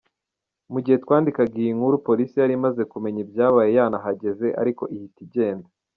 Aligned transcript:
Mu 0.71 0.79
gihe 0.83 0.97
twandikaga 1.03 1.55
iyi 1.61 1.71
nkuru 1.77 1.95
polisi 2.07 2.35
yari 2.37 2.53
yamaze 2.57 2.81
kumenya 2.91 3.19
ibyabaye 3.25 3.69
yanahageze, 3.77 4.47
ariko 4.61 4.83
ihita 4.95 5.19
igenda. 5.27 5.67